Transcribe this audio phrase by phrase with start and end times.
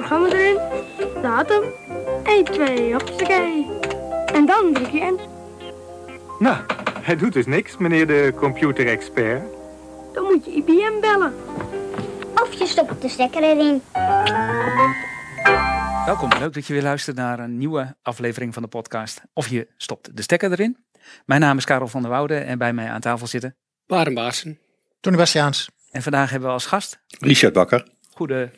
[0.00, 0.58] programma erin,
[1.22, 1.62] datum,
[2.24, 3.66] 1, 2, hoppakee.
[4.32, 5.20] En dan druk je in.
[6.38, 6.56] Nou,
[7.00, 9.42] hij doet dus niks, meneer de computerexpert.
[10.12, 11.34] Dan moet je IBM bellen.
[12.34, 13.82] Of je stopt de stekker erin.
[16.04, 19.22] Welkom, leuk dat je weer luistert naar een nieuwe aflevering van de podcast.
[19.32, 20.76] Of je stopt de stekker erin.
[21.24, 23.56] Mijn naam is Karel van der Woude en bij mij aan tafel zitten.
[23.86, 24.58] Waren Baasen.
[25.00, 25.70] Tony Bastiaans.
[25.90, 27.00] En vandaag hebben we als gast.
[27.18, 27.88] Richard Bakker.
[28.14, 28.50] Goede,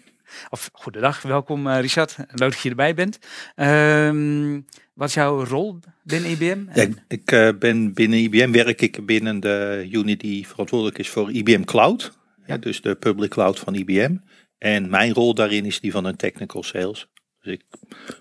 [0.50, 2.16] of goedendag, welkom uh, Richard.
[2.16, 3.18] Leuk dat je erbij bent.
[3.56, 4.58] Uh,
[4.94, 6.64] wat is jouw rol binnen IBM?
[6.74, 11.32] Ja, ik uh, ben binnen IBM, werk ik binnen de unit die verantwoordelijk is voor
[11.32, 12.12] IBM Cloud.
[12.46, 12.56] Ja.
[12.56, 14.16] dus de public cloud van IBM.
[14.58, 17.08] En mijn rol daarin is die van een technical sales.
[17.40, 17.64] Dus ik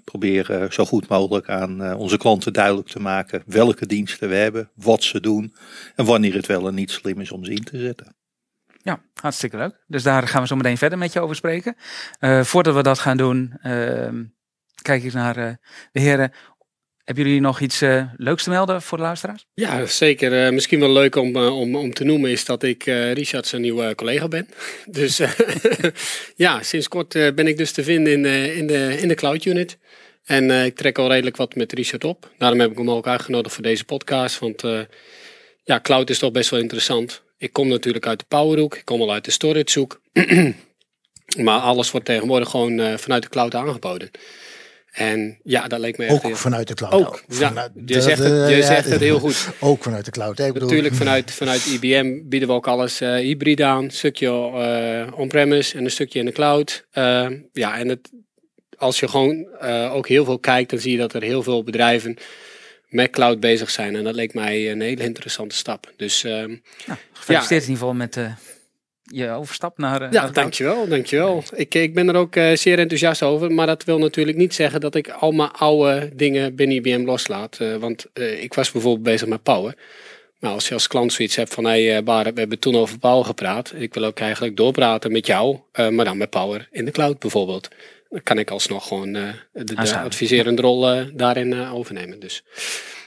[0.04, 4.36] probeer uh, zo goed mogelijk aan uh, onze klanten duidelijk te maken welke diensten we
[4.36, 5.54] hebben, wat ze doen
[5.96, 8.16] en wanneer het wel en niet slim is om ze in te zetten.
[8.84, 9.84] Ja, hartstikke leuk.
[9.88, 11.76] Dus daar gaan we zo meteen verder met je over spreken.
[12.20, 14.24] Uh, voordat we dat gaan doen, ehm,
[14.82, 15.60] kijk ik naar
[15.92, 16.32] de heren.
[17.04, 19.48] Hebben jullie nog iets uh, leuks te melden voor de luisteraars?
[19.54, 20.54] Ja, zeker.
[20.54, 24.28] Misschien wel leuk om, om, om te noemen is dat ik Richard zijn nieuwe collega
[24.28, 24.48] ben.
[24.86, 25.22] Dus
[26.36, 29.78] ja, sinds kort ben ik dus te vinden in, in, de, in de Cloud Unit.
[30.24, 32.32] En ik trek al redelijk wat met Richard op.
[32.38, 34.40] Daarom heb ik hem ook uitgenodigd voor deze podcast.
[34.40, 34.64] Want
[35.64, 37.24] ja, cloud is toch best wel interessant.
[37.42, 38.76] Ik kom natuurlijk uit de powerhoek.
[38.76, 40.02] Ik kom al uit de storagehoek.
[41.46, 44.12] maar alles wordt tegenwoordig gewoon vanuit de cloud aangeboden.
[44.92, 46.36] En ja, dat leek me echt Ook heel...
[46.36, 46.94] vanuit de cloud.
[46.94, 49.50] Ook, ja, je zegt het, je zegt het heel goed.
[49.60, 50.38] Ook vanuit de cloud.
[50.38, 50.46] Hè?
[50.46, 50.68] Ik bedoel...
[50.68, 53.84] Natuurlijk vanuit, vanuit IBM bieden we ook alles uh, hybride aan.
[53.84, 56.86] Een stukje uh, on-premise en een stukje in de cloud.
[56.94, 58.12] Uh, ja, en het,
[58.78, 59.48] als je gewoon
[59.92, 62.18] ook heel veel kijkt, dan zie je dat er heel veel bedrijven
[62.92, 63.96] met cloud bezig zijn.
[63.96, 65.94] En dat leek mij een hele interessante stap.
[65.96, 66.60] Dus, nou,
[67.14, 68.16] gefeliciteerd ja, in ieder geval met
[69.12, 70.02] je overstap naar.
[70.02, 71.44] Uh, ja, naar dankjewel, dankjewel.
[71.54, 74.82] Ik, ik ben er ook uh, zeer enthousiast over, maar dat wil natuurlijk niet zeggen
[74.82, 77.58] dat ik al mijn oude dingen binnen IBM loslaat.
[77.62, 78.08] Uh, want
[78.40, 79.76] ik was bijvoorbeeld bezig met Power.
[80.40, 83.26] Maar als je als klant zoiets hebt van, hé hey, we hebben toen over Power
[83.26, 83.74] gepraat.
[83.76, 87.68] Ik wil ook eigenlijk doorpraten met jou, maar dan met Power in de cloud bijvoorbeeld.
[88.12, 92.20] Dan kan ik alsnog gewoon de, de adviserende rol daarin overnemen.
[92.20, 92.44] Dus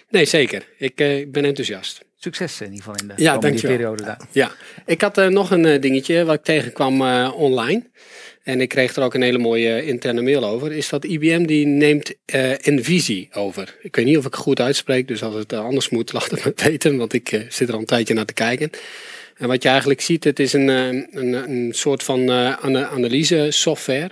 [0.09, 0.69] nee, zeker.
[0.79, 0.97] Ik
[1.33, 2.05] ben enthousiast.
[2.25, 4.21] Succes in ieder geval in de ja, komende periode daar.
[4.33, 4.53] Ja,
[4.87, 7.91] ik had uh, nog een uh, dingetje wat ik tegenkwam uh, online.
[8.43, 10.73] En ik kreeg er ook een hele mooie interne mail over.
[10.73, 12.15] Is dat IBM die neemt
[12.63, 13.77] Envisie over.
[13.81, 15.09] Ik weet niet of ik het goed uitspreek.
[15.09, 16.97] Dus als het anders moet, laat het me weten.
[16.97, 18.71] Want ik zit er al een tijdje naar te kijken.
[19.37, 22.31] En wat je eigenlijk ziet, het is een, een, een soort van
[22.71, 24.11] analyse software.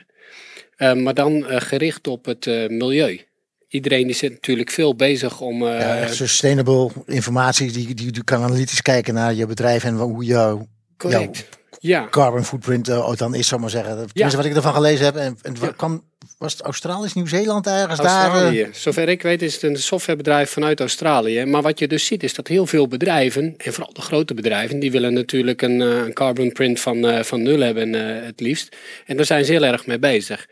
[0.95, 3.27] Maar dan gericht op het milieu
[3.73, 5.63] iedereen zit natuurlijk veel bezig om.
[5.63, 10.25] Uh, ja, sustainable informatie, die, die, die kan analytisch kijken naar je bedrijf en hoe
[10.25, 10.67] jouw,
[10.97, 11.31] jouw
[11.79, 12.09] ja.
[12.11, 13.91] carbon footprint uh, dan is, zal maar zeggen.
[13.93, 14.37] Tenminste, ja.
[14.37, 15.17] wat ik ervan gelezen heb.
[15.17, 15.73] En, en ja.
[15.77, 16.05] kwam,
[16.43, 18.59] was het Australisch, Nieuw-Zeeland ergens Australië.
[18.59, 18.69] daar?
[18.69, 18.75] Uh...
[18.75, 21.45] Zover ik weet is het een softwarebedrijf vanuit Australië.
[21.45, 24.79] Maar wat je dus ziet is dat heel veel bedrijven, en vooral de grote bedrijven,
[24.79, 27.93] die willen natuurlijk een, een carbon print van, van nul hebben
[28.25, 28.77] het liefst.
[29.07, 30.47] En daar zijn ze heel erg mee bezig.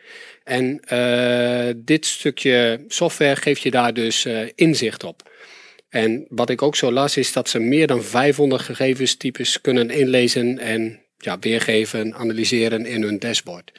[0.45, 5.31] En uh, dit stukje software geeft je daar dus uh, inzicht op.
[5.89, 10.59] En wat ik ook zo las is dat ze meer dan 500 gegevenstypes kunnen inlezen
[10.59, 13.73] en ja, weergeven, analyseren in hun dashboard.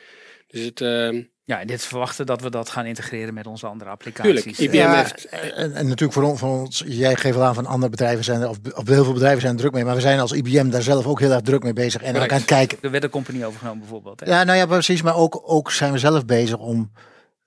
[0.48, 1.10] Dus het, uh,
[1.44, 4.34] ja, en dit verwachten dat we dat gaan integreren met onze andere applicaties.
[4.34, 5.26] Tuurlijk, IBM ja, heeft...
[5.26, 8.42] En, en, natuurlijk voor ons, voor ons, jij geeft wel aan van andere bedrijven zijn
[8.42, 10.70] er, of, of heel veel bedrijven zijn er druk mee, maar we zijn als IBM
[10.70, 12.78] daar zelf ook heel erg druk mee bezig en aan het kijken.
[12.82, 14.20] Er werd een compagnie overgenomen bijvoorbeeld.
[14.20, 14.26] Hè?
[14.26, 16.92] Ja, nou ja, precies, maar ook, ook zijn we zelf bezig om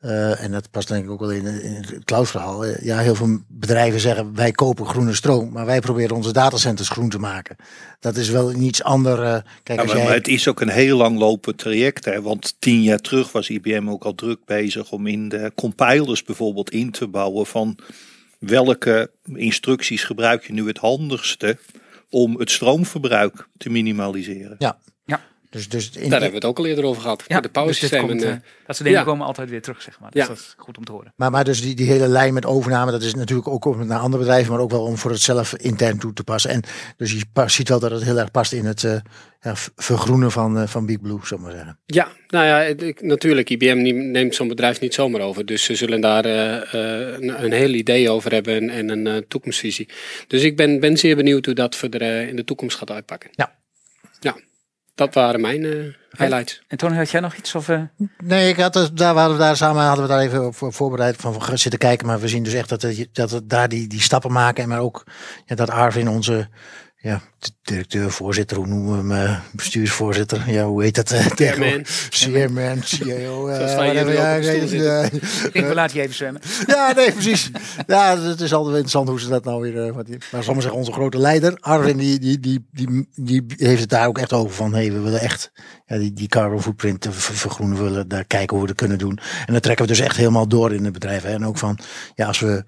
[0.04, 2.66] uh, en dat past denk ik ook wel in, in het cloud-verhaal.
[2.66, 7.08] Ja, heel veel bedrijven zeggen wij kopen groene stroom, maar wij proberen onze datacenters groen
[7.08, 7.56] te maken.
[8.00, 9.20] Dat is wel iets anders.
[9.20, 10.04] Uh, kijk, ja, maar, jij...
[10.04, 12.04] maar, het is ook een heel lang lopend traject.
[12.04, 12.22] Hè?
[12.22, 16.70] Want tien jaar terug was IBM ook al druk bezig om in de compilers bijvoorbeeld
[16.70, 17.78] in te bouwen van
[18.38, 21.58] welke instructies gebruik je nu het handigste
[22.10, 24.56] om het stroomverbruik te minimaliseren.
[24.58, 24.78] Ja,
[25.54, 27.24] dus, dus in, Daar hebben we het ook al eerder over gehad.
[27.26, 28.16] Ja, de powersystemen.
[28.16, 28.40] Dus uh, dat
[28.76, 29.04] soort dingen ja.
[29.04, 30.10] komen altijd weer terug, zeg maar.
[30.10, 30.28] Dus ja.
[30.28, 31.12] dat is goed om te horen.
[31.16, 33.98] Maar, maar dus die, die hele lijn met overname, dat is natuurlijk ook om naar
[33.98, 36.50] andere bedrijven, maar ook wel om voor het zelf intern toe te passen.
[36.50, 36.62] En
[36.96, 38.96] dus je ziet wel dat het heel erg past in het uh,
[39.40, 41.78] ja, vergroenen van, uh, van Big Blue, zou maar zeggen.
[41.86, 45.46] Ja, nou ja, ik, natuurlijk, IBM neemt zo'n bedrijf niet zomaar over.
[45.46, 49.88] Dus ze zullen daar een, een heel idee over hebben en een toekomstvisie.
[50.26, 53.30] Dus ik ben, ben zeer benieuwd hoe dat verder in de toekomst gaat uitpakken.
[53.32, 53.52] Ja.
[54.20, 54.36] Ja
[54.94, 56.62] dat waren mijn uh, highlights.
[56.68, 57.54] En Tony, had jij nog iets?
[57.54, 57.82] Of, uh...
[58.24, 61.58] Nee, ik had, daar waren we daar samen hadden we daar even op voorbereid van
[61.58, 62.06] zitten kijken.
[62.06, 62.80] Maar we zien dus echt dat,
[63.12, 64.62] dat, dat daar die, die stappen maken.
[64.62, 65.04] En maar ook
[65.44, 66.48] ja, dat Arvin onze
[67.04, 67.20] ja,
[67.62, 69.26] directeur, voorzitter, hoe noemen we hem?
[69.26, 70.50] eh, bestuursvoorzitter.
[70.50, 71.10] Ja, hoe heet dat?
[71.10, 71.26] eh?
[71.26, 71.80] Chairman.
[72.10, 73.48] Chairman, CEO.
[73.48, 73.58] eh,
[75.52, 76.40] ik laten je even zwemmen.
[76.66, 77.50] ja, nee, precies.
[77.86, 79.86] Ja, het is altijd interessant hoe ze dat nou weer.
[79.86, 83.80] eh, wat maar maar zeggen, onze grote leider, Arvin, die, die, die, die, die heeft
[83.80, 84.74] het daar ook echt over van.
[84.74, 85.52] Hé, we willen echt
[85.86, 88.98] ja, die, die carbon footprint ver- vergroenen, we willen daar kijken hoe we dat kunnen
[88.98, 89.18] doen.
[89.46, 91.22] En dat trekken we dus echt helemaal door in het bedrijf.
[91.22, 91.30] Hè.
[91.32, 91.78] En ook van,
[92.14, 92.64] ja, als we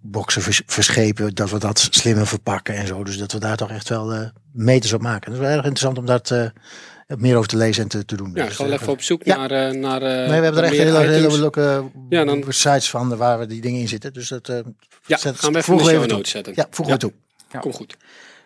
[0.00, 3.04] boksen vers- verschepen, dat we dat slimmer verpakken en zo.
[3.04, 5.30] Dus dat we daar toch echt wel eh, meters op maken.
[5.30, 8.16] Dat is wel erg interessant om daar eh, meer over te lezen en te, te
[8.16, 8.30] doen.
[8.34, 9.36] Ja, Dus, gewoon eh, even op zoek Ja.
[9.36, 12.44] naar, eh, naar eh, Nee, we hebben er echt meer hele, hele leuke Ja, dan-
[12.48, 14.12] sites van waar we die dingen in zitten.
[14.12, 14.58] Dus dat eh,
[15.06, 16.52] Ja, zet- gaan we even de show notes zetten.
[16.56, 17.00] Ja, voegen Ja.
[17.00, 17.12] we toe.
[17.50, 17.58] Ja.
[17.58, 17.96] Kom goed.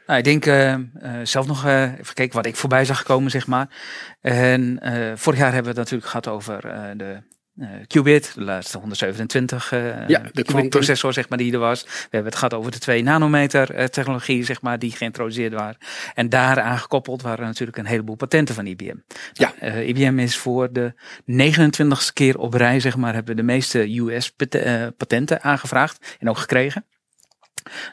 [0.06, 0.80] Nou, ik denk eh, eh,
[1.22, 3.68] zelf nog eh, even kijken wat ik voorbij zag komen, zeg maar.
[4.20, 7.16] En eh, vorig jaar hebben we het natuurlijk gehad over eh, de
[7.86, 10.70] qubit, de laatste 127 eh Ja, de qubit quantum.
[10.70, 11.82] processor, zeg maar, die er was.
[11.82, 15.76] We hebben het gehad over de 2 nanometer eh, technologie, zeg maar, die geïntroduceerd waren.
[16.14, 18.96] En daar aangekoppeld waren natuurlijk een heleboel patenten van IBM.
[19.32, 19.52] Ja.
[19.60, 20.94] Nou, eh, IBM is voor de
[21.24, 26.84] 29ste keer op rij, zeg maar, hebben we de meeste US-patenten aangevraagd en ook gekregen.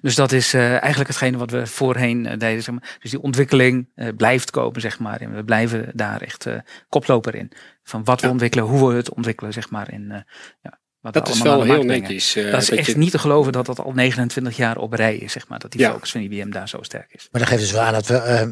[0.02, 2.64] Dus dat is eh, eigenlijk hetgene wat we voorheen eh, deden.
[2.64, 2.98] Zeg maar.
[3.02, 5.22] Dus die ontwikkeling eh, blijft komen, zeg maar.
[5.22, 6.56] En we blijven daar echt eh,
[6.90, 7.52] koploper in.
[7.84, 8.32] Van wat we Ja.
[8.32, 9.92] ontwikkelen, hoe we het ontwikkelen, zeg maar.
[9.94, 10.18] In, eh,
[10.62, 12.36] ja, wat we Dat is allemaal wel heel netjes.
[12.36, 15.16] eh, Dat is echt je- niet te geloven dat dat al 29 jaar op rij
[15.18, 15.60] is, zeg maar.
[15.60, 15.92] Dat die Ja.
[15.92, 17.28] focus van IBM daar zo sterk is.
[17.32, 18.48] Maar dat geeft dus wel aan dat we, eh,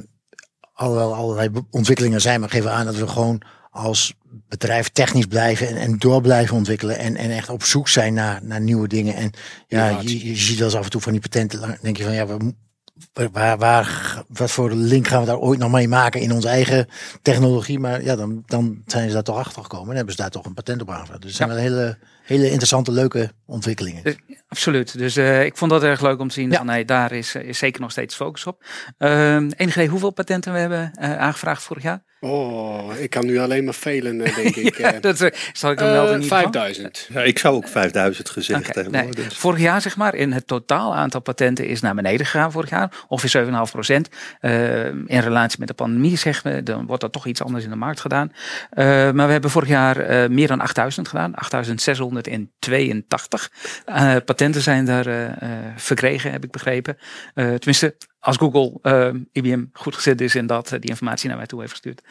[0.73, 3.41] alhoewel allerlei ontwikkelingen zijn, maar geven we aan dat we gewoon
[3.71, 4.13] als
[4.50, 6.97] bedrijf technisch blijven en, en door blijven ontwikkelen.
[6.97, 9.15] En, en echt op zoek zijn naar, naar nieuwe dingen.
[9.15, 9.31] En
[9.68, 11.77] ja, je, je ziet eens af en toe van die patenten.
[11.81, 12.53] denk je van ja, we,
[13.31, 16.88] waar, waar, wat voor link gaan we daar ooit nog mee maken in onze eigen
[17.22, 17.80] technologie?
[17.80, 20.45] Maar ja, dan, dan zijn ze daar toch achter gekomen en hebben ze daar toch
[20.45, 21.22] een patent op aangevraagd.
[21.22, 24.04] Dus het zijn wel hele, hele interessante, leuke ontwikkelingen.
[24.04, 24.16] Dus,
[24.48, 24.98] absoluut.
[24.98, 26.51] Dus eh, ik vond dat erg leuk om te zien.
[26.51, 26.57] Ja.
[26.57, 28.63] Van, nee, daar is, eh, is zeker nog steeds focus op.
[28.98, 32.04] Ehm enig idee hoeveel patenten we hebben eh, aangevraagd vorig jaar?
[32.24, 35.01] Oh, ik kan nu alleen maar velen, denk ik.
[35.01, 35.18] dat
[35.54, 36.28] zal ik dan ieder geval.
[36.28, 37.07] 5000.
[37.13, 38.94] Ja, ik zou ook 5000 gezegd hebben.
[38.94, 39.04] nee.
[39.04, 39.38] hoor, dus.
[39.38, 42.92] Vorig jaar, zeg maar, in het totaal aantal patenten is naar beneden gegaan vorig jaar.
[43.07, 44.10] Ongeveer 7,5 procent.
[44.39, 47.69] Eh, in relatie met de pandemie, zeggen we, dan wordt dat toch iets anders in
[47.69, 48.31] de markt gedaan.
[48.69, 51.35] Eh, maar we hebben vorig jaar eh, meer dan 8000 gedaan.
[51.35, 53.51] 8682
[53.85, 55.35] Eh, patenten zijn daar
[55.75, 56.97] verkregen, heb ik begrepen.
[57.33, 58.79] Tenminste, als Google
[59.31, 62.01] IBM goed gezet is en dat die informatie naar mij toe heeft gestuurd.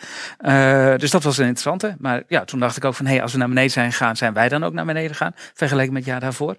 [1.01, 1.95] Dus dat was een interessante.
[1.99, 4.17] Maar ja, toen dacht ik ook van, hé, hey, als we naar beneden zijn gegaan,
[4.17, 6.57] zijn wij dan ook naar beneden gegaan, vergeleken met het jaar daarvoor.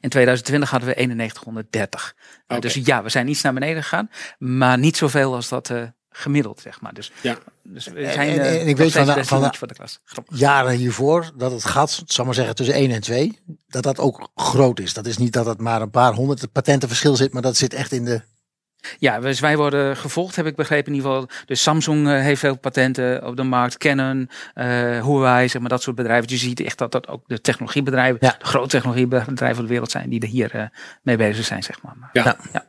[0.00, 2.14] In 2020 hadden we 9130.
[2.16, 2.60] Uh, Oké.
[2.60, 6.60] Dus ja, we zijn iets naar beneden gegaan, maar niet zoveel als dat eh, gemiddeld,
[6.60, 6.94] zeg maar.
[6.94, 7.38] Dus, Ja.
[7.62, 9.68] dus we En- zijn en- eh, en ik weet van de- van de- jongetje voor
[9.68, 10.00] de klas.
[10.04, 10.38] Grappig.
[10.38, 14.30] jaren hiervoor, dat het gat, zal maar zeggen, tussen 1 en 2, dat dat ook
[14.34, 14.92] groot is.
[14.94, 17.74] Dat is niet dat het maar een paar honderd patenten verschil zit, maar dat zit
[17.74, 18.22] echt in de...
[18.98, 21.28] Ja, dus wij worden gevolgd, heb ik begrepen in ieder geval.
[21.46, 24.66] Dus Samsung eh, heeft veel patenten op de markt, Canon, eh
[25.02, 26.26] Huawei, zeg maar dat soort bedrijven.
[26.28, 28.34] Dus je ziet echt dat dat ook de technologiebedrijven, Ja.
[28.38, 30.64] de grote technologiebedrijven van de wereld zijn die er hier eh,
[31.02, 31.94] mee bezig zijn, zeg maar.
[32.00, 32.10] Maar,
[32.52, 32.64] Ja.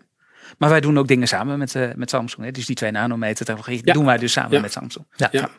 [0.58, 2.46] maar wij doen ook dingen samen met, eh, met Samsung.
[2.46, 2.52] Hè.
[2.52, 3.94] Dus die 2 nanometer technologie Ja.
[3.94, 4.60] doen wij dus samen Ja.
[4.62, 5.06] met Samsung.
[5.16, 5.30] Ja.
[5.32, 5.50] Ja.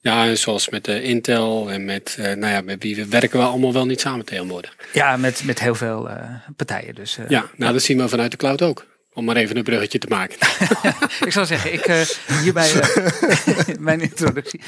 [0.00, 3.44] Ja, zoals met de Intel en met, eh, nou ja, met wie we werken we
[3.44, 4.76] allemaal wel niet samen tegenwoordig.
[4.92, 6.24] Ja, met, met heel veel eh,
[6.56, 6.94] partijen.
[6.94, 8.86] Dus eh, Ja, nou dat zien we vanuit de cloud ook.
[9.18, 10.36] Om maar even een bruggetje te maken.
[11.26, 12.00] ik zou zeggen, ik eh,
[12.42, 14.60] hierbij eh, mijn introductie.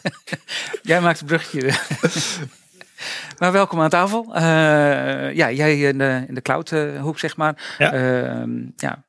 [0.82, 1.72] jij maakt het bruggetje.
[3.38, 4.34] maar welkom aan tafel.
[4.34, 4.42] Eh,
[5.34, 7.74] ja, jij in de, in de cloud eh, hoek, zeg maar.
[7.78, 7.92] Ja.
[7.92, 9.04] Ehm, ja,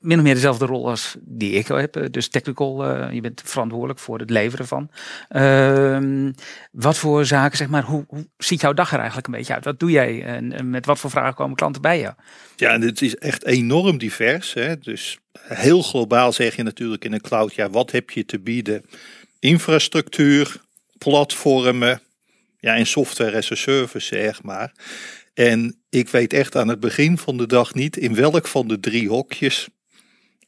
[0.00, 1.96] min of meer dezelfde rol als die ik heb.
[1.96, 4.90] eh, Dus technical, eh, je bent verantwoordelijk voor het leveren van.
[5.28, 6.32] Ehm,
[6.72, 9.64] wat voor zaken, zeg maar, hoe, hoe ziet jouw dag er eigenlijk een beetje uit?
[9.64, 12.14] Wat doe jij en, met wat voor vragen komen klanten bij jou?
[12.56, 14.54] Ja, en het is echt enorm divers.
[14.54, 14.78] Hè?
[14.78, 18.84] Dus heel globaal zeg je natuurlijk in een cloud, ja, wat heb je te bieden?
[19.38, 20.56] Infrastructuur,
[20.98, 22.00] platformen,
[22.58, 24.72] ja, en software as a service, zeg maar.
[25.34, 28.80] En ik weet echt aan het begin van de dag niet in welk van de
[28.80, 29.68] drie hokjes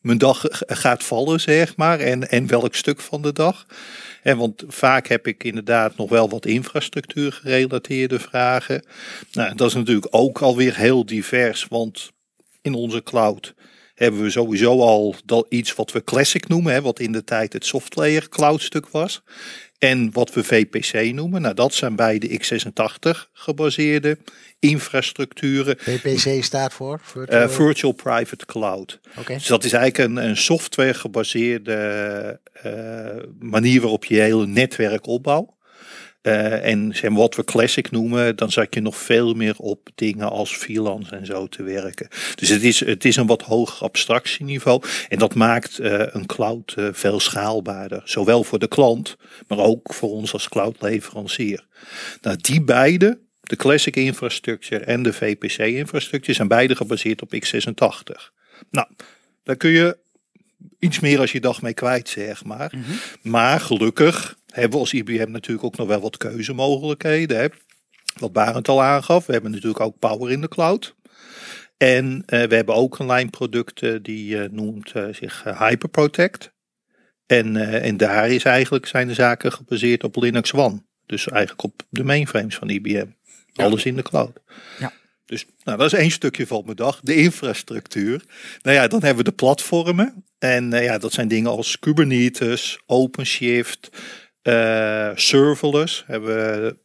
[0.04, 2.00] mijn dag gaat vallen, zeg maar.
[2.00, 3.66] En, en welk stuk van de dag.
[4.22, 8.84] En want vaak heb ik inderdaad nog wel wat infrastructuur gerelateerde vragen.
[9.32, 12.10] Nou, dat is natuurlijk ook alweer heel divers, want
[12.62, 13.54] in onze cloud
[13.94, 17.52] hebben we sowieso al dat iets wat we classic noemen, hè, wat in de tijd
[17.52, 19.22] het software cloud stuk was.
[19.78, 21.42] En wat we VPC noemen.
[21.42, 24.18] Nou, dat zijn beide x86 gebaseerde
[24.58, 25.76] infrastructuren.
[25.78, 27.00] VPC staat voor?
[27.02, 29.00] Virtual, eh, Virtual Private Cloud.
[29.18, 29.34] Oké.
[29.34, 35.06] Dus dat is eigenlijk een, een software gebaseerde eh, manier waarop je je hele netwerk
[35.06, 35.50] opbouwt.
[36.24, 40.56] Eh, en wat we classic noemen, dan zat je nog veel meer op dingen als
[40.56, 42.08] freelance en zo te werken.
[42.34, 44.82] Dus het is, het is een wat hoger abstractieniveau.
[45.08, 48.02] En dat maakt eh, een cloud eh, veel schaalbaarder.
[48.04, 49.16] Zowel voor de klant,
[49.48, 51.66] maar ook voor ons als cloudleverancier.
[52.20, 58.32] Nou, die beide, de classic infrastructure en de VPC infrastructure, zijn beide gebaseerd op x86.
[58.70, 58.86] Nou,
[59.42, 59.96] daar kun je
[60.78, 62.72] iets meer als je dag mee kwijt, zeg maar.
[63.22, 67.38] Maar gelukkig hebben we als IBM natuurlijk ook nog wel wat keuzemogelijkheden.
[67.38, 67.46] Hè.
[68.18, 70.94] Wat Barend al aangaf, we hebben natuurlijk ook Power in de Cloud.
[71.76, 76.52] En eh, we hebben ook een lijn producten die eh, noemt eh, zich Hyperprotect.
[77.26, 80.82] En, en daar is eigenlijk, zijn de zaken gebaseerd op Linux One.
[81.06, 83.06] Dus eigenlijk op de mainframes van IBM.
[83.54, 84.40] Alles in de cloud.
[84.78, 84.92] Ja.
[85.26, 87.00] Dus nou, dat is één stukje van mijn dag.
[87.02, 88.24] De infrastructuur.
[88.62, 90.24] Nou ja, dan hebben we de platformen.
[90.38, 93.88] En eh, ja, dat zijn dingen als Kubernetes, OpenShift,
[94.42, 96.04] eh serverless.
[96.06, 96.76] Hebben we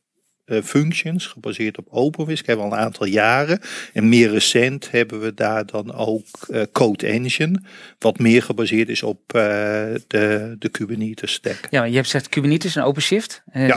[0.64, 2.46] functions gebaseerd op OpenWhisk.
[2.46, 3.60] Hebben we al een aantal jaren.
[3.94, 7.62] En meer recent hebben we daar dan ook eh, Code Engine.
[8.00, 9.42] Wat meer gebaseerd is op eh,
[10.08, 11.68] de, de Kubernetes stack.
[11.70, 13.44] Ja, je hebt gezegd Kubernetes en OpenShift.
[13.54, 13.76] Ja.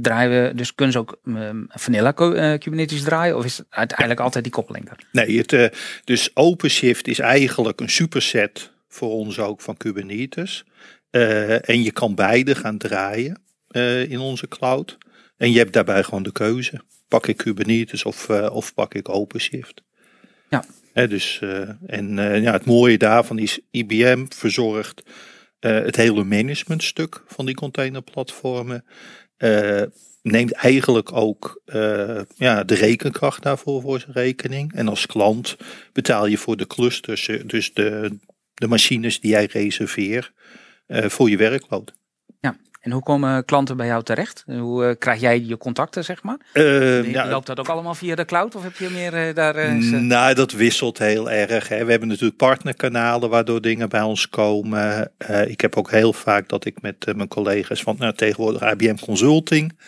[0.00, 3.36] draaien we, dus kunnen ze ook um, vanilla eh, Kubernetes draaien?
[3.36, 4.96] Of is het uiteindelijk altijd die koppeling er?
[5.12, 5.66] Nee, het, eh,
[6.04, 10.64] dus OpenShift is eigenlijk een superset voor ons ook van Kubernetes.
[11.10, 14.98] Eh, en je kan beide gaan draaien eh, in onze cloud.
[15.40, 16.80] En je hebt daarbij gewoon de keuze.
[17.08, 19.82] Pak ik Kubernetes of, eh, of pak ik OpenShift?
[20.50, 20.64] Ja.
[21.06, 25.02] Dus, eh, en eh, ja, het mooie daarvan is IBM verzorgt
[25.60, 28.84] het hele managementstuk van die containerplatformen.
[30.22, 31.62] Neemt eigenlijk ook
[32.36, 34.72] ja, de rekenkracht daarvoor voor zijn rekening.
[34.74, 35.56] En als klant
[35.92, 38.18] betaal je voor de clusters, dus de,
[38.54, 40.32] de machines die jij reserveert
[40.88, 41.92] voor je werkload.
[42.80, 44.44] En hoe komen klanten bij jou terecht?
[44.46, 46.38] Hoe eh, krijg jij je contacten, zeg maar?
[46.52, 48.54] Eh, ja, Loopt dat ook allemaal via de cloud?
[48.54, 49.54] Of heb je meer eh, daar...
[49.54, 51.68] eh, Nou, dat wisselt heel erg.
[51.68, 51.84] Hè.
[51.84, 55.12] We hebben natuurlijk partnerkanalen waardoor dingen bij ons komen.
[55.46, 59.78] Ik heb ook heel vaak dat ik met mijn collega's van nou, tegenwoordig IBM Consulting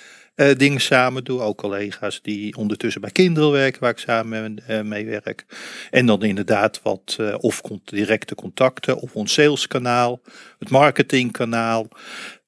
[0.56, 1.40] dingen samen doe.
[1.40, 5.44] Ook collega's die ondertussen bij Kindle werken, waar ik samen mee werk.
[5.90, 10.20] En dan inderdaad wat of directe contacten of ons saleskanaal,
[10.58, 11.88] het marketingkanaal.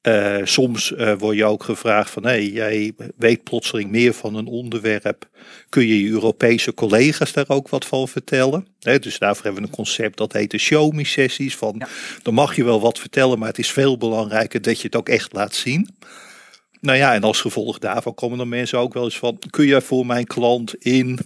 [0.04, 4.46] Eh, soms eh, word je ook gevraagd van, hey, jij weet plotseling meer van een
[4.46, 5.28] onderwerp.
[5.68, 8.66] Kun je je Europese collega's daar ook wat van vertellen?
[8.80, 11.56] Hè, dus daarvoor hebben we een concept dat heet de show me sessies.
[11.56, 11.88] Van, Ja.
[12.22, 15.08] Dan mag je wel wat vertellen, maar het is veel belangrijker dat je het ook
[15.08, 15.88] echt laat zien.
[16.80, 19.80] Nou ja, en als gevolg daarvan komen dan mensen ook wel eens van, kun je
[19.80, 21.18] voor mijn klant in,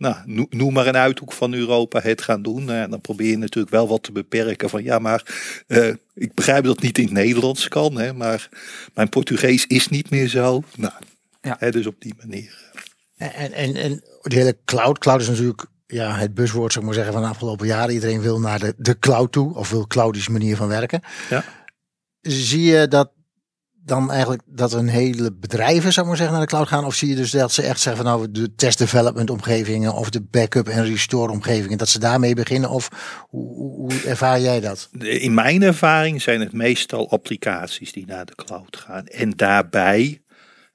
[0.00, 2.64] nou, no- noem maar een uithoek van Europa het gaan doen.
[2.64, 5.22] Nou ja, dan probeer je natuurlijk wel wat te beperken van, ja, maar
[5.66, 8.48] eh, ik begrijp dat het niet in het Nederlands kan, hè, maar
[8.94, 10.62] mijn Portugees is niet meer zo.
[10.76, 10.92] Nou,
[11.42, 11.56] Ja.
[11.58, 12.72] hè, dus op die manier.
[13.16, 14.98] En, en, en, en de hele cloud.
[14.98, 17.94] Cloud is natuurlijk ja, het buswoord, zou ik maar zeggen, van de afgelopen jaren.
[17.94, 21.00] Iedereen wil naar de, de cloud toe, of wil cloudische manier van werken.
[21.30, 21.44] Ja.
[22.20, 23.10] Zie je dat
[23.90, 26.84] dan eigenlijk dat een hele bedrijven, zou ik maar zeggen, naar de cloud gaan?
[26.84, 30.10] Of zie je dus dat ze echt zeggen van nou, de test development omgevingen of
[30.10, 32.70] de backup en restore omgevingen, dat ze daarmee beginnen?
[32.70, 32.88] Of
[33.28, 34.88] hoe, hoe, ervaar jij dat?
[34.98, 39.06] In mijn ervaring zijn het meestal applicaties die naar de cloud gaan.
[39.06, 40.20] En daarbij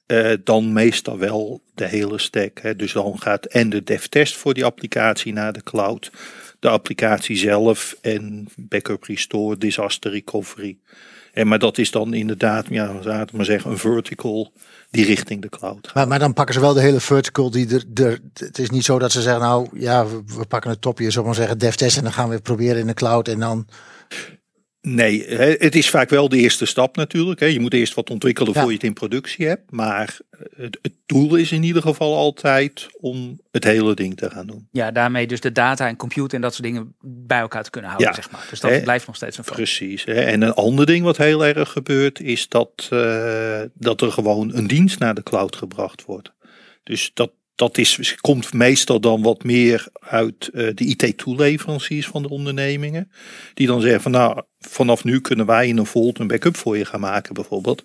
[0.06, 2.60] eh, dan meestal wel de hele stack.
[2.62, 2.76] Hè.
[2.76, 6.12] Dus dan gaat en de devtest voor die applicatie naar de cloud.
[6.60, 10.78] De applicatie zelf en backup restore, disaster recovery.
[11.36, 14.52] En maar dat is dan inderdaad, ja, laten we maar zeggen, een vertical
[14.90, 15.92] die richting de cloud.
[15.94, 18.20] Maar, maar dan pakken ze wel de hele vertical die er, er.
[18.34, 21.36] Het is niet zo dat ze zeggen, nou ja, we, pakken het topje, we maar
[21.36, 23.68] zeggen, devtest en dan gaan we proberen in de cloud en dan.
[24.88, 25.28] Nee,
[25.60, 27.40] het is vaak wel de eerste stap natuurlijk.
[27.40, 28.60] Je moet eerst wat ontwikkelen Ja.
[28.60, 29.72] voor je het in productie hebt.
[29.72, 30.18] Maar
[30.56, 34.68] het, het doel is in ieder geval altijd om het hele ding te gaan doen.
[34.72, 37.90] Ja, daarmee dus de data en computer en dat soort dingen bij elkaar te kunnen
[37.90, 38.16] houden, Ja.
[38.22, 38.48] zeg maar.
[38.50, 39.78] Dus dat blijft nog steeds een focus.
[39.78, 40.06] Precies.
[40.06, 44.68] En een ander ding wat heel erg gebeurt is dat, eh, dat er gewoon een
[44.68, 46.32] dienst naar de cloud gebracht wordt.
[46.84, 52.30] Dus dat, dat is, komt meestal dan wat meer uit eh, de IT-toeleveranciers van de
[52.30, 53.12] ondernemingen.
[53.54, 56.78] Die dan zeggen van nou, vanaf nu kunnen wij in een Volt een backup voor
[56.78, 57.84] je gaan maken bijvoorbeeld.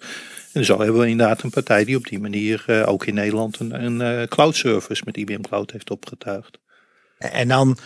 [0.53, 3.61] En zo hebben we inderdaad een partij die op die manier eh, ook in Nederland
[3.61, 6.59] een, een eh, cloud service met IBM Cloud heeft opgetuigd.
[7.19, 7.79] En dan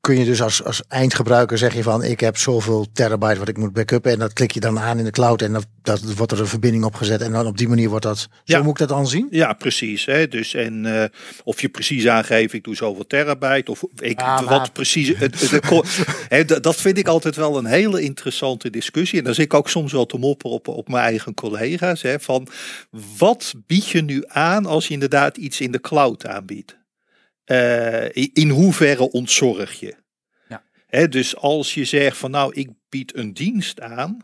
[0.00, 3.56] kun je dus als, als eindgebruiker zeg je van ik heb zoveel terabyte wat ik
[3.56, 6.32] moet backuppen en dat klik je dan aan in de cloud en dat, dat wordt
[6.32, 8.62] er een verbinding opgezet en dan op die manier wordt dat, zo Ja.
[8.62, 9.26] moet ik dat dan zien?
[9.30, 10.04] Ja, precies.
[10.04, 10.28] Hè?
[10.28, 11.08] Dus, en eh,
[11.44, 13.70] of je precies aangeeft, ik doe zoveel terabyte.
[13.70, 15.08] Of ik, Ja, wat maar- precies.
[15.08, 19.18] Het, het- het- hè, dat, dat vind ik altijd wel een hele interessante discussie.
[19.18, 22.02] En dan zit ik ook soms wel te mopperen op, op mijn eigen collega's.
[22.02, 22.48] Hè, van
[23.18, 26.76] wat bied je nu aan als je inderdaad iets in de cloud aanbiedt?
[27.48, 29.94] Eh, in, hoeverre ontzorg je?
[30.48, 30.62] Ja.
[30.86, 34.18] Hè, dus als je zegt van nou, ik bied een dienst aan.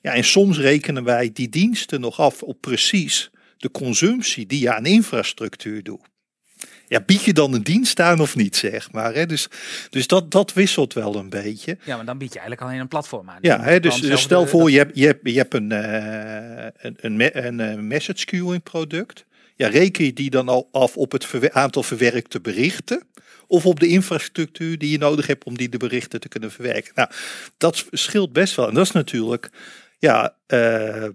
[0.00, 4.74] Ja, en soms rekenen wij die diensten nog af op precies de consumptie die je
[4.74, 6.08] aan infrastructuur doet.
[6.88, 9.14] Ja, bied je dan een dienst aan of niet, zeg maar.
[9.14, 9.26] Hè?
[9.26, 9.48] Dus,
[9.90, 11.78] dus dat, dat wisselt wel een beetje.
[11.84, 13.38] Ja, maar dan bied je eigenlijk alleen een platform aan.
[13.40, 15.72] Ja, hè, dus, dus stel de- voor, dat- je hebt, je hebt, je hebt een,
[15.72, 19.24] eh, een, een, een, eh, message queuing product.
[19.60, 23.02] Ja, reken je die dan al af op het aantal verwerkte berichten?
[23.46, 26.92] Of op de infrastructuur die je nodig hebt om die de berichten te kunnen verwerken?
[26.94, 27.10] Nou,
[27.56, 28.68] dat scheelt best wel.
[28.68, 29.50] En dat is natuurlijk,
[29.98, 31.08] ja, eh,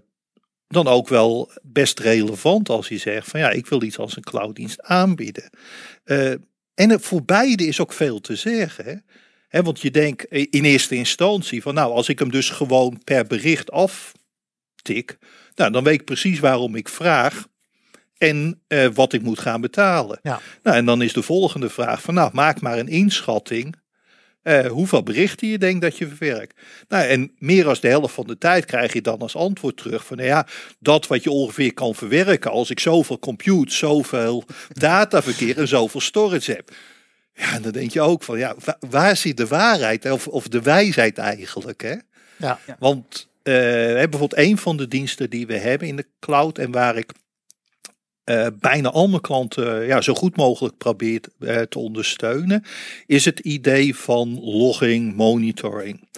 [0.68, 4.22] dan ook wel best relevant als je zegt van ja, ik wil iets als een
[4.22, 5.50] clouddienst aanbieden.
[6.04, 6.34] Eh,
[6.74, 9.04] en voor beide is ook veel te zeggen.
[9.48, 13.26] Hè, want je denkt in eerste instantie van nou, als ik hem dus gewoon per
[13.26, 15.18] bericht aftik,
[15.54, 17.46] nou, dan weet ik precies waarom ik vraag
[18.18, 20.18] en eh, wat ik moet gaan betalen.
[20.22, 20.40] Ja.
[20.62, 23.76] Nou, en dan is de volgende vraag van nou, maak maar een inschatting
[24.42, 26.60] eh, hoeveel berichten je denkt dat je verwerkt.
[26.88, 30.06] Nou, en meer dan de helft van de tijd krijg je dan als antwoord terug
[30.06, 30.46] van nou ja,
[30.78, 36.52] dat wat je ongeveer kan verwerken als ik zoveel compute, zoveel dataverkeer en zoveel storage
[36.52, 36.70] heb.
[37.34, 40.48] Ja, en dan denk je ook van ja, wa- waar zit de waarheid of, of
[40.48, 41.82] de wijsheid eigenlijk?
[41.82, 41.94] Hè?
[42.36, 42.58] Ja.
[42.66, 42.76] Ja.
[42.78, 46.70] Want eh, hè, bijvoorbeeld een van de diensten die we hebben in de cloud en
[46.70, 47.12] waar ik
[48.26, 52.64] eh, bijna al mijn klanten ja, zo goed mogelijk probeer eh, te ondersteunen,
[53.06, 56.08] is het idee van logging, monitoring.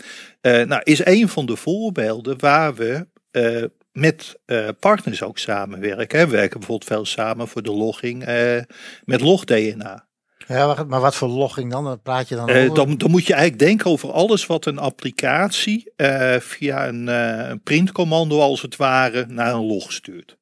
[0.41, 3.63] Eh, nou, is een van de voorbeelden waar we eh,
[3.93, 6.19] met eh, partners ook samenwerken.
[6.19, 6.25] hè.
[6.27, 8.61] We werken bijvoorbeeld veel samen voor de logging eh,
[9.05, 10.07] met logDNA.
[10.49, 11.85] Ja, maar wat voor logging dan?
[11.85, 12.75] Dan praat je dan Eh, over?
[12.75, 17.49] dan, dan moet je eigenlijk denken over alles wat een applicatie eh, via een, eh,
[17.49, 20.37] een printcommando als het ware naar een log stuurt.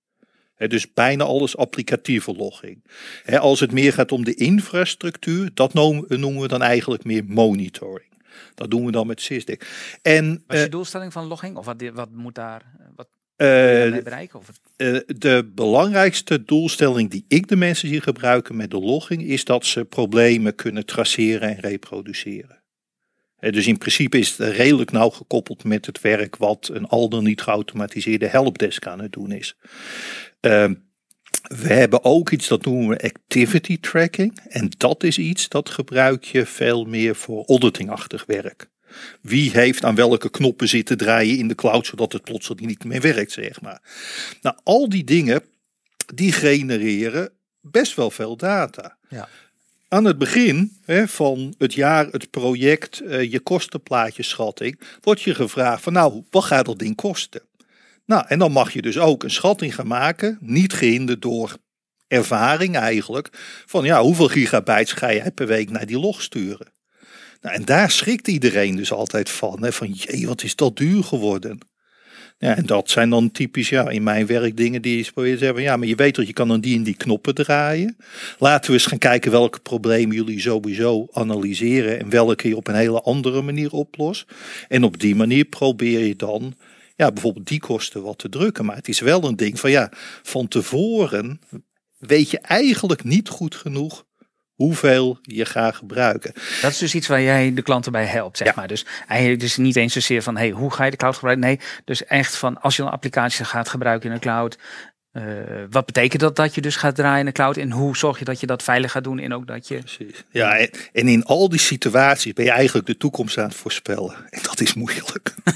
[0.56, 2.84] Dus bijna alles applicatieve logging.
[3.38, 8.08] Als het meer gaat om de infrastructuur, dat noemen, we dan eigenlijk meer monitoring.
[8.54, 9.58] Dat doen we dan met Sysdig.
[10.02, 11.56] En Wat is eh, je doelstelling van logging?
[11.56, 13.46] Of wat, wat moet daar eh, wat eh,
[14.02, 14.38] bereiken?
[14.38, 19.45] Of eh, de belangrijkste doelstelling die ik de mensen zie gebruiken met de logging is
[19.45, 22.62] dat ze problemen kunnen traceren en reproduceren.
[23.36, 27.08] Eh, dus in principe is het redelijk nauw gekoppeld met het werk wat een al
[27.08, 29.56] dan niet geautomatiseerde helpdesk aan het doen is.
[30.47, 30.75] Ehm,
[31.43, 34.41] we hebben ook iets dat noemen we activity tracking.
[34.49, 38.69] En dat is iets dat gebruik je veel meer voor auditingachtig werk.
[39.21, 43.00] Wie heeft aan welke knoppen zitten draaien in de cloud, zodat het plotseling niet meer
[43.00, 43.82] werkt, zeg maar.
[44.43, 45.43] Nou, al die dingen,
[46.15, 47.30] die genereren
[47.61, 48.97] best wel veel data.
[49.09, 49.28] Ja.
[49.89, 55.82] Aan het begin hè, van het jaar, het project, eh, je kostenplaatjeschatting, wordt je gevraagd
[55.82, 57.43] van nou, wat gaat dat ding kosten?
[58.06, 61.56] Nou, en dan mag je dus ook een schatting gaan maken, niet gehinderd door
[62.08, 63.28] ervaring eigenlijk,
[63.66, 66.73] van ja, hoeveel gigabytes ga jij per week naar die log sturen?
[67.40, 71.04] Nou, en daar schrikt iedereen dus altijd van, hè, van jee, wat is dat duur
[71.04, 71.58] geworden?
[72.38, 75.45] Ja, en dat zijn dan typisch, ja, in mijn werk dingen die je probeert te
[75.45, 77.97] zeggen, ja, maar je weet dat je kan dan die en die knoppen draaien.
[78.38, 82.75] Laten we eens gaan kijken welke problemen jullie sowieso analyseren en welke je op een
[82.75, 84.26] hele andere manier oplost.
[84.69, 86.54] En op die manier probeer je dan,
[86.97, 88.65] ja, bijvoorbeeld die kosten wat te drukken.
[88.65, 89.91] Maar het is wel een ding van, ja,
[90.23, 91.41] van tevoren
[91.99, 94.04] weet je eigenlijk niet goed genoeg
[94.54, 96.32] hoeveel je gaat gebruiken.
[96.63, 98.52] Dat is dus iets waar jij de klanten bij helpt, zeg Ja.
[98.56, 98.69] maar.
[98.69, 101.47] Dus eigenlijk dus niet eens zozeer van, hey, hoe ga je de cloud gebruiken?
[101.47, 104.59] Nee, dus echt van, als je een applicatie gaat gebruiken in de cloud,
[105.17, 107.57] eh, wat betekent dat dat je dus gaat draaien in de cloud?
[107.57, 109.79] En hoe zorg je dat je dat veilig gaat doen en ook dat je...
[109.79, 110.25] Precies.
[110.31, 114.15] Ja, en, en in al die situaties ben je eigenlijk de toekomst aan het voorspellen.
[114.31, 115.35] En dat is moeilijk.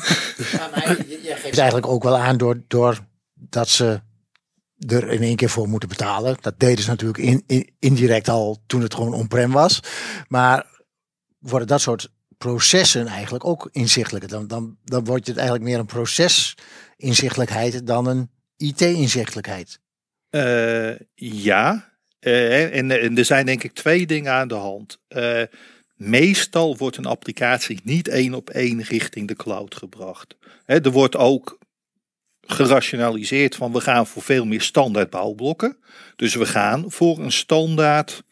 [1.40, 2.98] geeft eigenlijk ook wel aan door, door
[3.34, 4.00] dat ze
[4.86, 6.36] er in één keer voor moeten betalen.
[6.40, 9.80] Dat deden ze natuurlijk in, in- indirect al toen het gewoon on-prem was.
[10.28, 10.66] Maar
[11.38, 14.30] worden dat soort processen eigenlijk ook inzichtelijker.
[14.30, 19.80] Dan, dan, dan wordt het eigenlijk meer een procesinzichtelijkheid dan een IT-inzichtelijkheid.
[20.30, 21.88] Eh, ja,
[22.20, 25.00] Eh, en, er zijn denk ik twee dingen aan de hand.
[25.08, 25.42] Eh,
[25.96, 30.36] meestal wordt een applicatie niet één op één richting de cloud gebracht.
[30.64, 31.58] Hè, er wordt ook
[32.40, 35.78] gerationaliseerd van we gaan voor veel meer standaard bouwblokken.
[36.16, 38.22] Dus we gaan voor een standaard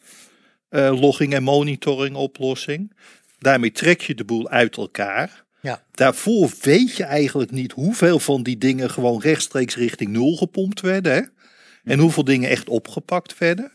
[0.69, 2.95] logging en monitoring oplossing.
[3.39, 5.45] Daarmee trek je de boel uit elkaar.
[5.61, 5.83] Ja.
[5.91, 11.13] Daarvoor weet je eigenlijk niet hoeveel van die dingen gewoon rechtstreeks richting nul gepompt werden.
[11.13, 11.21] Hè?
[11.83, 13.71] En hoeveel dingen echt opgepakt werden.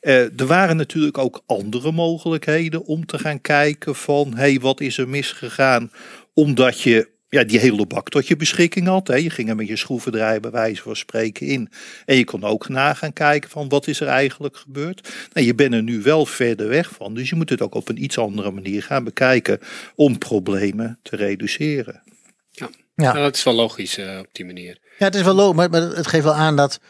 [0.00, 4.80] Eh, er waren natuurlijk ook andere mogelijkheden om te gaan kijken van, hé, hey, wat
[4.80, 5.90] is er misgegaan?
[6.34, 9.06] Omdat je ja, die hele bak tot je beschikking had.
[9.08, 9.14] Hè.
[9.14, 11.68] Je ging er met je schroevendraaier bij wijze van spreken in.
[12.04, 15.08] En je kon ook na gaan kijken van wat is er eigenlijk gebeurd.
[15.32, 17.14] Nou, je bent er nu wel verder weg van.
[17.14, 19.58] Dus je moet het ook op een iets andere manier gaan bekijken
[19.94, 22.02] om problemen te reduceren.
[22.50, 23.12] Ja, Ja.
[23.12, 24.78] Nou, dat is wel logisch eh, op die manier.
[24.98, 26.80] Ja, het is wel logisch, maar, maar het geeft wel aan dat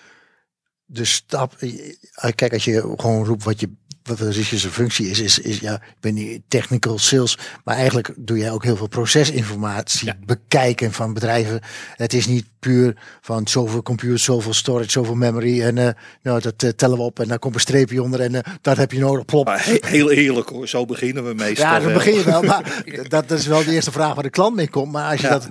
[0.84, 1.54] de stap.
[1.58, 3.72] eh, Kijk, als je gewoon roept wat je
[4.04, 7.76] wat precies je zijn functie is, is, is ja, ik ben niet technical sales, maar
[7.76, 10.16] eigenlijk doe jij ook heel veel procesinformatie Ja.
[10.26, 11.60] bekijken van bedrijven.
[11.96, 15.88] Het is niet puur van zoveel computer, zoveel storage, zoveel memory en eh,
[16.22, 18.76] nou, dat eh, tellen we op en daar komt een streepje onder en eh, dat
[18.76, 19.24] heb je nodig.
[19.24, 19.44] Plop.
[19.44, 21.66] Maar he- heel eerlijk hoor, zo beginnen we meestal.
[21.66, 21.94] Ja, dan wel.
[21.96, 24.68] begin je wel, maar dat, dat is wel de eerste vraag waar de klant mee
[24.70, 24.92] komt.
[24.92, 25.32] Maar als je Ja.
[25.32, 25.48] dat,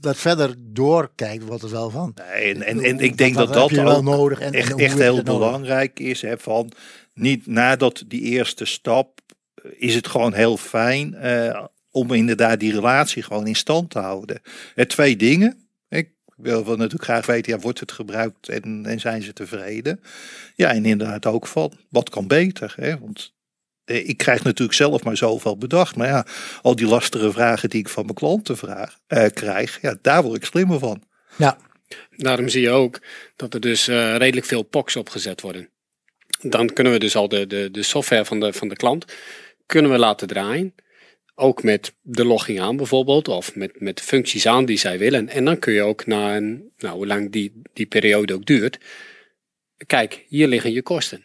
[0.00, 2.14] dat verder doorkijkt, wordt het wel van.
[2.32, 4.52] Nee, en, en, en ik denk Wat- dat wat dat je wel ook nodig en-
[4.52, 6.22] echt, en echt heel belangrijk is.
[6.22, 6.72] Hè, van
[7.20, 9.20] niet nadat die eerste stap
[9.54, 13.98] eh, is het gewoon heel fijn eh, om inderdaad die relatie gewoon in stand te
[13.98, 14.40] houden.
[14.74, 15.68] Eh, twee dingen.
[15.88, 20.00] Ik wil wel natuurlijk graag weten, ja, wordt het gebruikt en, en zijn ze tevreden?
[20.54, 22.74] Ja, en inderdaad ook van, wat kan beter?
[22.76, 22.98] Hè?
[22.98, 23.32] Want
[23.90, 25.96] eh, ik krijg natuurlijk zelf maar zoveel bedacht.
[25.96, 26.26] Maar ja,
[26.62, 30.36] al die lastige vragen die ik van mijn klanten vraag, eh, krijg, ja, daar word
[30.36, 31.02] ik slimmer van.
[31.36, 31.58] Ja,
[32.16, 33.00] Daarom zie je ook
[33.36, 35.68] dat er dus eh, redelijk veel POCs opgezet worden.
[36.42, 39.04] Dan kunnen we dus al de, de, de software van de, van de klant
[39.66, 40.74] kunnen we laten draaien.
[41.34, 45.28] Ook met de logging aan bijvoorbeeld, of met, met functies aan die zij willen.
[45.28, 48.78] En dan kun je ook na een, nou, hoe lang die, die periode ook duurt,
[49.86, 51.24] kijk, hier liggen je kosten.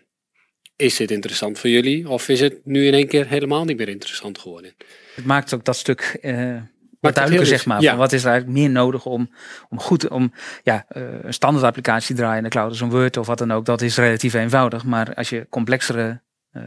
[0.75, 2.09] Is dit interessant voor jullie?
[2.09, 4.73] Of is het nu in één keer helemaal niet meer interessant geworden?
[5.15, 6.61] Het maakt ook dat stuk eh,
[7.13, 7.81] duidelijker, zeg dus- maar.
[7.81, 7.89] ja.
[7.89, 9.29] Van wat is er eigenlijk meer nodig om,
[9.69, 13.17] om goed om ja, eh, een standaard applicatie te draaien in de cloud, zo'n Word
[13.17, 13.65] of wat dan ook.
[13.65, 14.83] Dat is relatief eenvoudig.
[14.83, 16.61] Maar als je complexere eh,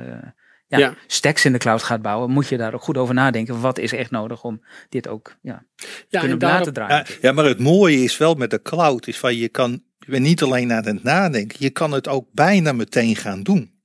[0.66, 0.94] ja, Ja.
[1.07, 3.61] stacks in de cloud gaat bouwen, moet je daar ook goed over nadenken.
[3.61, 5.62] Wat is echt nodig om dit ook ja,
[6.09, 7.05] Ja, kunnen en daarop- laten draaien?
[7.09, 10.11] Ja, ja, maar het mooie is wel met de cloud, is van je kan, je
[10.11, 13.77] bent niet alleen aan het nadenken, je kan het ook bijna meteen gaan doen.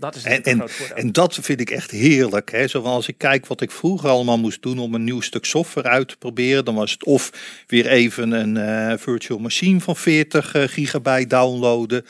[0.00, 0.62] Dat is En, en,
[0.94, 2.50] en dat vind ik echt heerlijk.
[2.50, 2.68] Hè?
[2.68, 6.08] Zoals ik kijk wat ik vroeger allemaal moest doen om een nieuw stuk software uit
[6.08, 6.64] te proberen.
[6.64, 7.32] Dan was het of
[7.66, 12.04] weer even een eh, virtual machine van 40 eh, gigabyte downloaden.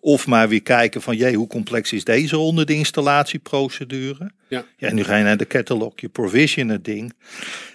[0.00, 4.30] Of maar weer kijken van, jee, hoe complex is deze onder de installatieprocedure?
[4.48, 4.64] Ja.
[4.76, 7.12] ja, nu ga je naar de catalog, je provision het ding.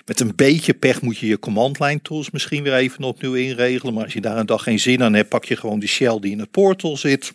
[0.06, 3.94] Met een beetje pech moet je je command line tools misschien weer even opnieuw inregelen.
[3.94, 6.20] Maar als je daar een dag geen zin aan hebt, pak je gewoon die shell
[6.20, 7.34] die in het portal zit.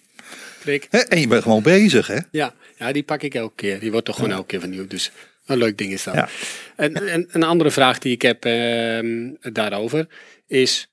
[1.08, 2.18] En je bent gewoon bezig, hè?
[2.30, 3.80] Ja, ja, die pak ik elke keer.
[3.80, 4.90] Die wordt toch gewoon elke keer vernieuwd.
[4.90, 5.10] Dus
[5.46, 6.14] een leuk ding is dat.
[6.14, 6.28] Ja.
[6.76, 10.06] En, en een andere vraag die ik heb ehm, daarover
[10.46, 10.88] is...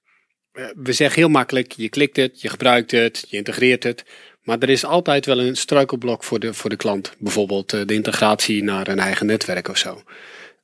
[0.51, 4.03] eh, we zeggen heel makkelijk, je klikt het, je gebruikt het, je integreert het.
[4.43, 7.13] Maar er is altijd wel een struikelblok voor de, voor de klant.
[7.17, 10.03] Bijvoorbeeld eh, de integratie naar een eigen netwerk of zo.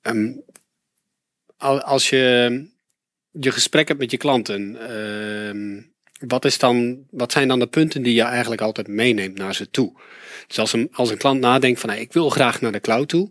[0.01, 0.31] Ehm,
[1.57, 2.67] al- als je
[3.31, 4.77] je gesprek hebt met je klanten...
[4.89, 5.81] ehm,
[6.19, 9.69] wat, is dan, wat zijn dan de punten die je eigenlijk altijd meeneemt naar ze
[9.69, 9.91] toe?
[10.47, 13.07] Dus als een, als een klant nadenkt van hey, ik wil graag naar de cloud
[13.09, 13.29] toe.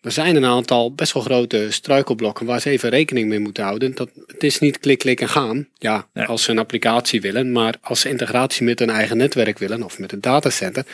[0.00, 3.94] Er zijn een aantal best wel grote struikelblokken waar ze even rekening mee moeten houden.
[3.94, 5.68] Dat, het is niet klik, klik en gaan.
[5.78, 6.24] Ja, Ja.
[6.24, 7.52] als ze een applicatie willen.
[7.52, 10.86] Maar als ze integratie met een eigen netwerk willen of met een datacenter.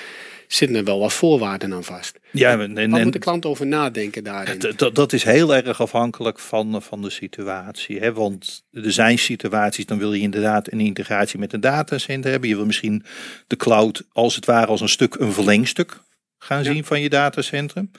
[0.52, 2.18] Zitten er wel wat voorwaarden aan vast.
[2.30, 4.58] Ja, en, moet de klant over nadenken daarin?
[4.76, 7.98] Dat, dat is heel erg afhankelijk van, van de situatie.
[7.98, 8.12] Hè?
[8.12, 12.48] Want er zijn situaties, dan wil je inderdaad een integratie met een datacenter hebben.
[12.48, 13.04] Je wil misschien
[13.46, 16.00] de cloud als het ware als een stuk, een verlengstuk
[16.38, 16.72] gaan Ja.
[16.72, 17.90] zien van je datacentrum.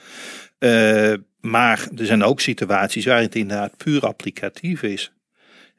[0.58, 5.12] Eh, maar er zijn ook situaties waar het inderdaad puur applicatief is.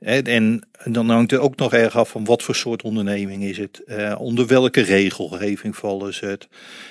[0.03, 3.83] En dan hangt het ook nog erg af van wat voor soort onderneming is het.
[3.83, 6.47] Eh, onder welke regelgeving vallen ze het.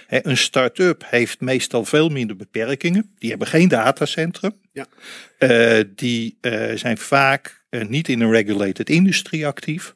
[0.09, 3.15] Een start-up heeft meestal veel minder beperkingen.
[3.19, 4.53] Die hebben geen datacentrum.
[4.73, 4.87] Ja.
[5.39, 9.95] Eh, die eh, zijn vaak niet in een regulated industrie actief.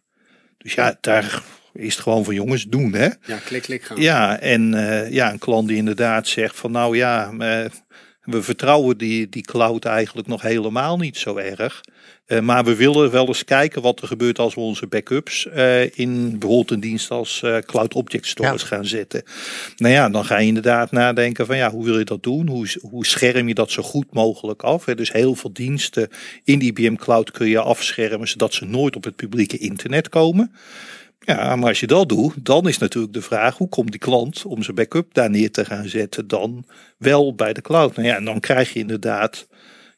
[0.58, 3.08] Dus ja, daar is het gewoon van jongens doen hè.
[3.26, 4.00] Ja, klik, klik gaan.
[4.00, 4.70] Ja, en
[5.10, 7.32] ja, een klant die inderdaad zegt van nou ja,
[8.26, 11.80] we vertrouwen die, die cloud eigenlijk nog helemaal niet zo erg.
[12.26, 15.98] Eh, maar we willen wel eens kijken wat er gebeurt als we onze backups eh,
[15.98, 19.22] in bijvoorbeeld een dienst als eh, Cloud Object Storage gaan zetten.
[19.76, 22.48] Nou ja, dan ga je inderdaad nadenken van ja, hoe wil je dat doen?
[22.48, 24.84] Hoe, hoe scherm je dat zo goed mogelijk af?
[24.84, 24.94] Hè?
[24.94, 26.08] Dus heel veel diensten
[26.44, 30.52] in die IBM Cloud kun je afschermen zodat ze nooit op het publieke internet komen.
[31.26, 34.44] Ja, maar als je dat doet, dan is natuurlijk de vraag: hoe komt die klant
[34.44, 36.64] om zijn backup daar neer te gaan zetten dan
[36.98, 37.96] wel bij de cloud?
[37.96, 39.48] Nou ja, en dan krijg je inderdaad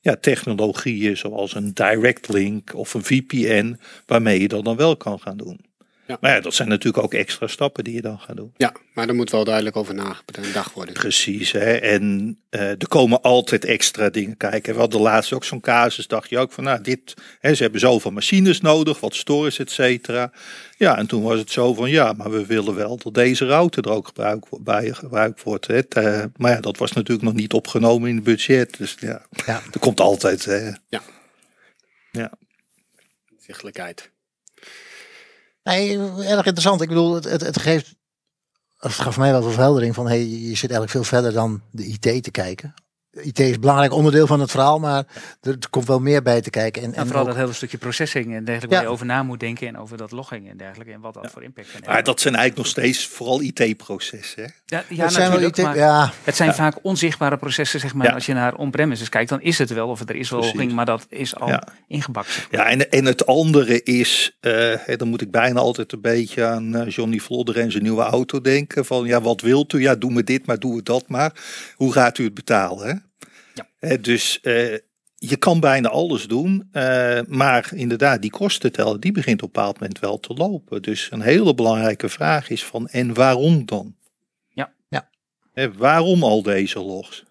[0.00, 5.20] ja, technologieën zoals een direct link of een VPN, waarmee je dat dan wel kan
[5.20, 5.67] gaan doen.
[6.08, 6.16] Ja.
[6.20, 8.52] Maar ja, dat zijn natuurlijk ook extra stappen die je dan gaat doen.
[8.56, 10.94] Ja, maar daar moet wel duidelijk over nagedacht worden.
[10.94, 11.72] Precies, hè?
[11.74, 14.74] en eh, er komen altijd extra dingen kijken.
[14.74, 17.80] We hadden laatst ook zo'n casus, dacht je ook van, nou, dit, hè, ze hebben
[17.80, 20.32] zoveel machines nodig, wat storage, et cetera.
[20.76, 23.84] Ja, en toen was het zo van, ja, maar we willen wel dat deze router
[23.84, 25.66] er ook gebruik, bij gebruikt wordt.
[25.66, 25.78] Hè?
[25.78, 28.78] Eh, maar ja, dat was natuurlijk nog niet opgenomen in het budget.
[28.78, 29.62] Dus ja, Ja.
[29.72, 30.44] er komt altijd.
[30.44, 30.70] Hè.
[33.38, 34.10] Zichtelijkheid.
[35.68, 36.80] Nee, erg interessant.
[36.80, 37.94] Ik bedoel, het, het, geeft.
[38.76, 42.22] Het gaf mij wel verheldering van hey, je zit eigenlijk veel verder dan de IT
[42.22, 42.74] te kijken.
[43.22, 45.04] IT is een belangrijk onderdeel van het verhaal, maar
[45.40, 46.82] er, er komt wel meer bij te kijken.
[46.82, 48.74] En, En en vooral ook- dat hele stukje processing en dergelijke, Ja.
[48.80, 51.30] waar je over na moet denken en over dat logging en dergelijke en wat dat
[51.30, 51.92] voor impact kan hebben.
[51.92, 54.42] Maar dat zijn eigenlijk nog steeds vooral IT-processen.
[54.42, 54.48] hè.
[54.76, 58.06] ja, ja, het zijn wel IT maar ja, het zijn vaak onzichtbare processen, zeg maar.
[58.06, 58.12] Ja.
[58.12, 60.84] Als je naar on-premises kijkt, dan is het wel, of er is wel logging, maar
[60.86, 61.62] dat is al Ja.
[61.88, 62.32] ingebakken.
[62.32, 62.60] zeg maar.
[62.60, 66.74] Ja, en, en het andere is, eh, dan moet ik bijna altijd een beetje aan
[66.76, 68.84] eh, Johnny Vlodder en zijn nieuwe auto denken.
[68.84, 69.80] Van ja, wat wilt u?
[69.80, 71.32] Ja, doe me dit, maar doe het dat maar.
[71.76, 72.86] Hoe gaat u het betalen?
[72.88, 72.94] Hè?
[73.58, 73.88] Ja.
[73.88, 74.78] Hè, dus eh,
[75.14, 79.80] je kan bijna alles doen, eh, maar inderdaad, die kostenteller, die begint op een bepaald
[79.80, 80.82] moment wel te lopen.
[80.82, 83.96] Dus een hele belangrijke vraag is van, en waarom dan?
[84.48, 84.72] Ja.
[84.88, 85.08] Ja.
[85.76, 87.24] Waarom al deze logs?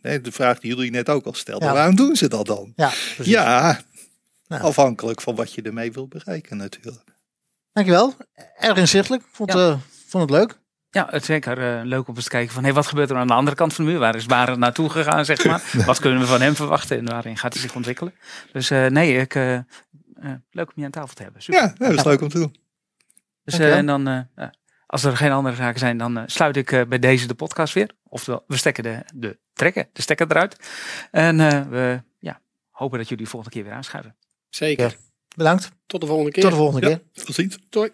[0.00, 1.74] De vraag die jullie net ook al stelden, Ja.
[1.74, 2.72] waarom doen ze dat dan?
[2.76, 3.32] ja, precies.
[3.32, 3.80] Ja,
[4.48, 7.04] afhankelijk van wat je ermee wil bereiken natuurlijk.
[7.72, 8.14] Dankjewel.
[8.58, 9.22] Erg inzichtelijk.
[9.32, 9.68] Vond, Ja.
[9.70, 10.58] eh, vond het leuk.
[10.94, 13.16] Ja, het is zeker eh, leuk om eens te kijken van hey, wat gebeurt er
[13.16, 14.00] aan de andere kant van de muur?
[14.00, 15.62] Waar is Barend naartoe gegaan, zeg maar?
[15.86, 18.14] wat kunnen we van hem verwachten en waarin gaat hij zich ontwikkelen?
[18.52, 19.62] Dus eh, nee, ik, eh, eh,
[20.50, 21.42] leuk om je aan tafel te hebben.
[21.42, 21.60] Super.
[21.62, 22.56] Ja, dat is leuk om te doen.
[23.44, 24.52] Dus, en dan, eh, ja,
[24.86, 27.74] als er geen andere zaken zijn, dan eh, sluit ik eh, bij deze de podcast
[27.74, 27.90] weer.
[28.08, 30.56] Oftewel, we stekken de, de trekken, de stekker eruit.
[31.10, 34.16] En eh, we ja, hopen dat jullie volgende keer weer aanschuiven.
[34.48, 34.96] Zeker.
[35.36, 35.70] Bedankt.
[35.86, 36.42] Tot de volgende keer.
[36.42, 37.24] Tot de volgende Ja, keer.
[37.24, 37.58] tot ziens.
[37.68, 37.90] Doei.